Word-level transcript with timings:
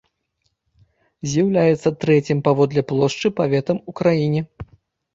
З'яўляецца 1.33 1.93
трэцім 2.05 2.37
паводле 2.49 2.81
плошчы 2.95 3.27
паветам 3.43 3.77
у 3.89 4.01
краіне. 4.01 4.41